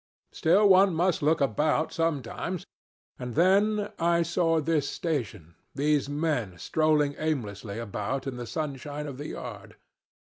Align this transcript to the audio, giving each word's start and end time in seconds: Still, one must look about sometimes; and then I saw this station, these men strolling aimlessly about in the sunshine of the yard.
Still, 0.31 0.67
one 0.67 0.95
must 0.95 1.21
look 1.21 1.41
about 1.41 1.93
sometimes; 1.93 2.65
and 3.19 3.35
then 3.35 3.91
I 3.99 4.23
saw 4.23 4.59
this 4.59 4.89
station, 4.89 5.53
these 5.75 6.09
men 6.09 6.57
strolling 6.57 7.13
aimlessly 7.19 7.77
about 7.77 8.25
in 8.25 8.35
the 8.37 8.47
sunshine 8.47 9.05
of 9.05 9.19
the 9.19 9.27
yard. 9.27 9.75